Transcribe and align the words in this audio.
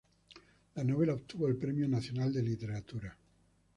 La 0.73 0.83
novela 0.83 1.13
obtuvo 1.13 1.47
el 1.47 1.57
premio 1.57 1.87
nacional 1.87 2.33
de 2.33 2.41
literatura. 2.41 3.15